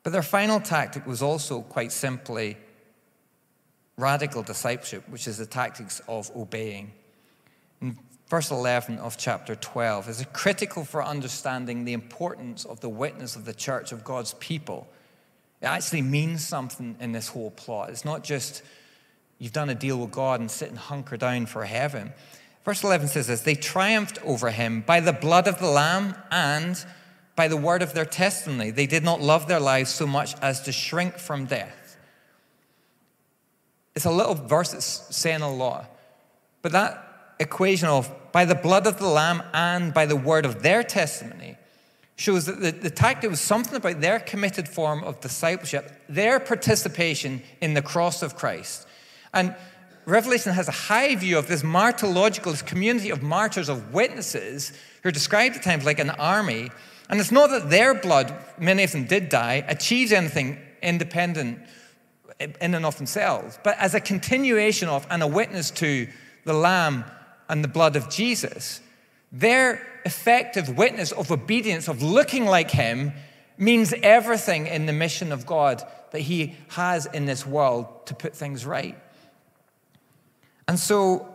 [0.03, 2.57] But their final tactic was also quite simply
[3.97, 6.93] radical discipleship, which is the tactics of obeying.
[7.81, 7.97] In
[8.29, 13.45] verse 11 of chapter 12 is critical for understanding the importance of the witness of
[13.45, 14.87] the church of God's people.
[15.65, 17.89] It actually means something in this whole plot.
[17.89, 18.63] It's not just
[19.39, 22.13] you've done a deal with God and sit and hunker down for heaven.
[22.67, 26.85] Verse 11 says this They triumphed over him by the blood of the Lamb and
[27.35, 28.73] by the word of their testimony.
[28.73, 31.97] They did not love their lives so much as to shrink from death.
[33.95, 35.91] It's a little verse that's saying a lot.
[36.61, 40.63] But that equation of by the blood of the Lamb and by the word of
[40.63, 41.57] their testimony
[42.17, 47.43] shows that the, the tactic was something about their committed form of discipleship, their participation
[47.61, 48.87] in the cross of Christ.
[49.33, 49.55] And
[50.07, 55.09] Revelation has a high view of this martyrological, this community of martyrs, of witnesses, who
[55.09, 56.71] are described at times like an army.
[57.09, 61.59] And it's not that their blood, many of them did die, achieves anything independent
[62.39, 66.09] in and of themselves, but as a continuation of and a witness to
[66.45, 67.05] the Lamb
[67.49, 68.81] and the blood of Jesus.
[69.35, 73.13] Their effective witness of obedience, of looking like Him,
[73.59, 75.83] means everything in the mission of God
[76.13, 78.97] that He has in this world to put things right.
[80.69, 81.27] And so,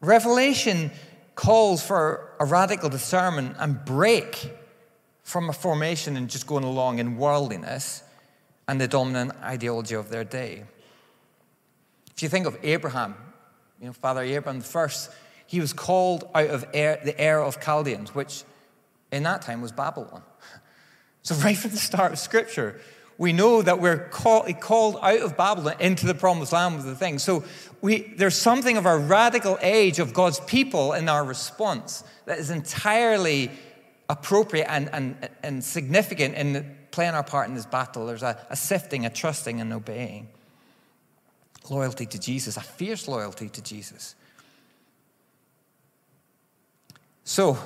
[0.00, 0.90] Revelation
[1.36, 4.50] calls for a radical discernment and break
[5.22, 8.02] from a formation and just going along in worldliness
[8.66, 10.64] and the dominant ideology of their day.
[12.16, 13.14] If you think of Abraham,
[13.80, 15.10] you know, Father Abraham the first,
[15.52, 18.44] he was called out of the Ur of Chaldeans, which
[19.10, 20.22] in that time was Babylon.
[21.24, 22.80] So, right from the start of Scripture,
[23.16, 26.96] we know that we're called, called out of Babylon into the promised land with the
[26.96, 27.20] thing.
[27.20, 27.44] So
[27.80, 32.50] we, there's something of our radical age of God's people in our response that is
[32.50, 33.52] entirely
[34.08, 38.04] appropriate and, and, and significant in playing our part in this battle.
[38.04, 40.28] There's a, a sifting, a trusting, and obeying.
[41.70, 44.16] Loyalty to Jesus, a fierce loyalty to Jesus.
[47.24, 47.56] So,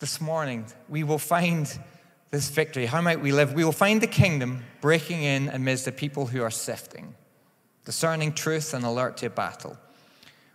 [0.00, 1.66] this morning, we will find
[2.30, 2.84] this victory?
[2.84, 3.54] How might we live?
[3.54, 7.14] We will find the kingdom breaking in amidst the people who are sifting,
[7.86, 9.78] discerning truth and alert to battle.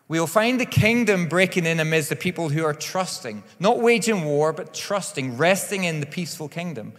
[0.07, 4.23] We will find the kingdom breaking in amidst the people who are trusting, not waging
[4.23, 6.93] war, but trusting, resting in the peaceful kingdom,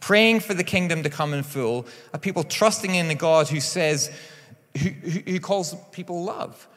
[0.00, 3.60] praying for the kingdom to come in full, a people trusting in the God who
[3.60, 4.10] says,
[4.76, 6.68] who, who calls people love,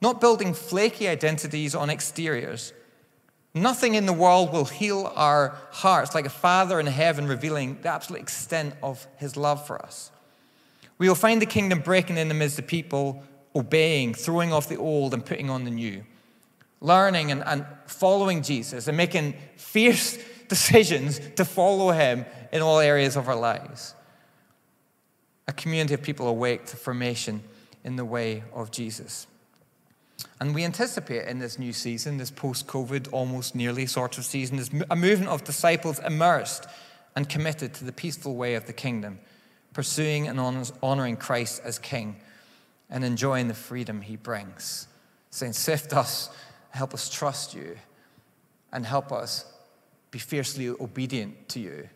[0.00, 2.72] not building flaky identities on exteriors
[3.54, 7.88] Nothing in the world will heal our hearts like a Father in heaven revealing the
[7.88, 10.10] absolute extent of his love for us.
[10.98, 13.22] We will find the kingdom breaking in the midst of people
[13.54, 16.04] obeying, throwing off the old and putting on the new,
[16.80, 20.18] learning and, and following Jesus and making fierce
[20.48, 23.94] decisions to follow him in all areas of our lives.
[25.46, 27.44] A community of people awake to formation
[27.84, 29.28] in the way of Jesus.
[30.40, 34.58] And we anticipate in this new season, this post COVID, almost nearly sort of season,
[34.58, 36.66] is a movement of disciples immersed
[37.16, 39.20] and committed to the peaceful way of the kingdom,
[39.72, 40.40] pursuing and
[40.82, 42.16] honoring Christ as King
[42.90, 44.88] and enjoying the freedom he brings.
[45.30, 46.30] Saying, Sift us,
[46.70, 47.76] help us trust you,
[48.72, 49.44] and help us
[50.10, 51.88] be fiercely obedient to you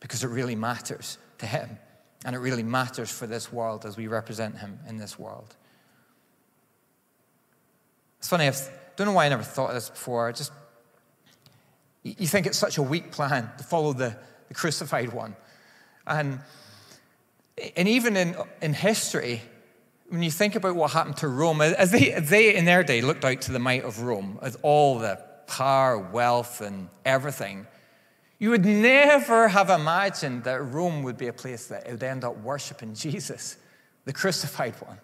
[0.00, 1.78] because it really matters to him.
[2.24, 5.56] And it really matters for this world as we represent him in this world.
[8.20, 8.52] It's funny, I
[8.96, 10.30] don't know why I never thought of this before.
[10.30, 10.52] Just
[12.02, 14.14] you think it's such a weak plan to follow the,
[14.48, 15.34] the crucified one.
[16.06, 16.40] And,
[17.78, 19.40] and even in, in history,
[20.10, 23.00] when you think about what happened to Rome, as they, as they in their day
[23.00, 27.66] looked out to the might of Rome, as all the power, wealth, and everything,
[28.38, 32.36] you would never have imagined that Rome would be a place that would end up
[32.42, 33.56] worshiping Jesus,
[34.04, 34.98] the crucified one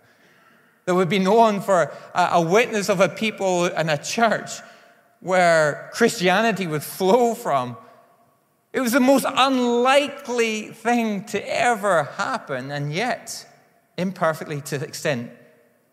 [0.86, 4.60] that would be known for a, witness of a people and a church
[5.20, 7.76] where Christianity would flow from.
[8.72, 13.46] It was the most unlikely thing to ever happen, and yet,
[13.98, 15.32] imperfectly to the extent,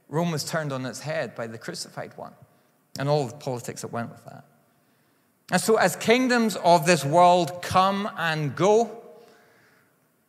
[0.10, 2.34] Rome was turned on its head by the crucified one.
[3.00, 4.46] and all the politics that went with that.
[5.52, 9.02] And so, as kingdoms of this world come and go,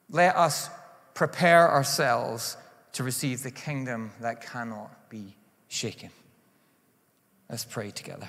[0.08, 0.70] let us
[1.12, 2.56] prepare ourselves
[2.94, 5.34] to receive the kingdom that cannot be
[5.68, 6.10] shaken.
[7.50, 8.28] Let's pray together.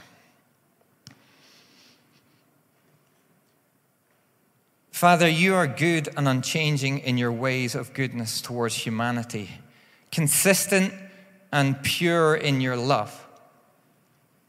[4.91, 9.49] Father, you are good and unchanging in your ways of goodness towards humanity,
[10.11, 10.93] consistent
[11.51, 13.25] and pure in your love.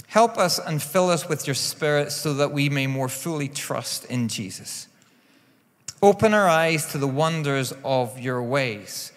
[0.07, 4.05] Help us and fill us with your Spirit so that we may more fully trust
[4.07, 4.87] in Jesus.
[6.01, 9.13] Open our eyes to the wonders of your ways.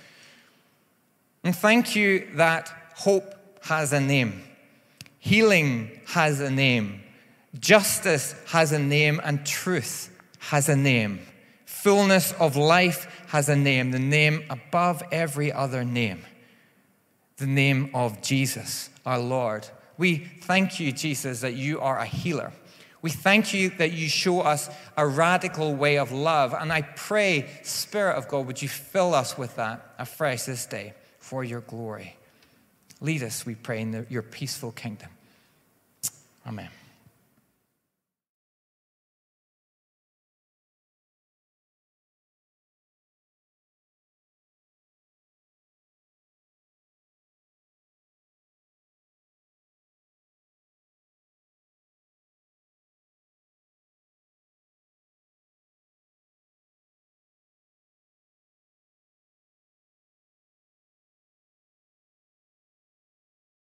[1.44, 4.44] And thank you that hope has a name,
[5.20, 7.02] healing has a name,
[7.60, 11.20] justice has a name, and truth has a name.
[11.66, 16.26] Fullness of life has a name, the name above every other name,
[17.38, 19.68] the name of Jesus, our Lord
[20.00, 22.54] we thank you, Jesus, that you are a healer.
[23.02, 26.54] We thank you that you show us a radical way of love.
[26.54, 30.94] And I pray, Spirit of God, would you fill us with that afresh this day
[31.30, 32.16] for your glory?
[33.02, 35.10] Lead us, we pray, in the, your peaceful kingdom.
[36.48, 36.70] Amen.